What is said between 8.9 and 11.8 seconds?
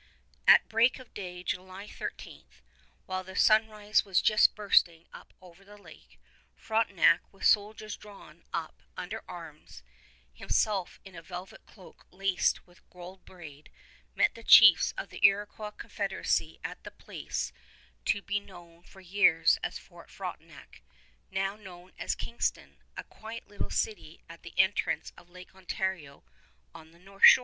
under arms, himself in velvet